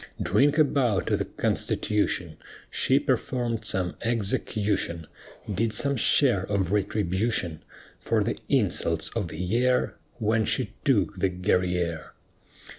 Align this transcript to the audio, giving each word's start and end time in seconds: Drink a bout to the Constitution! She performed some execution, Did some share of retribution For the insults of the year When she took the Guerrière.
Drink 0.19 0.57
a 0.57 0.63
bout 0.63 1.05
to 1.05 1.15
the 1.17 1.25
Constitution! 1.25 2.37
She 2.71 2.97
performed 2.99 3.63
some 3.65 3.97
execution, 4.01 5.05
Did 5.53 5.73
some 5.73 5.95
share 5.95 6.43
of 6.47 6.71
retribution 6.71 7.61
For 7.99 8.23
the 8.23 8.39
insults 8.49 9.09
of 9.09 9.27
the 9.27 9.37
year 9.37 9.93
When 10.17 10.45
she 10.45 10.73
took 10.85 11.19
the 11.19 11.29
Guerrière. 11.29 12.13